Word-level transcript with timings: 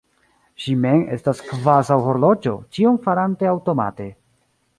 Ŝi 0.63 0.71
mem 0.85 1.03
estas 1.17 1.41
kvazaŭ 1.49 1.99
horloĝo, 2.07 2.55
ĉion 2.79 2.99
farante 3.05 3.53
aŭtomate. 3.53 4.11